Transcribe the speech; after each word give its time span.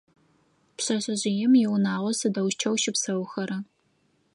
Пшъэшъэжъыем 0.77 1.53
иунагъо 1.63 2.11
сыдэущтэу 2.19 2.75
щыпсэухэра? 2.81 3.57